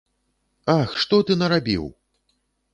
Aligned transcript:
Ах, 0.79 0.95
што 1.05 1.21
ты 1.29 1.39
нарабіў! 1.45 1.85